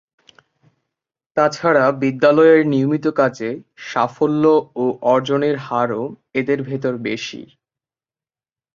তাছাড়া 1.37 1.85
বিদ্যালয়ের 2.01 2.61
নিয়মিত 2.67 3.05
কাজে 3.11 3.49
সাফল্য 3.85 4.43
ও 4.75 4.83
অর্জনের 5.05 5.55
হারও 5.57 6.03
এদের 6.35 6.59
ভেতর 6.63 6.93
বেশি। 7.07 7.41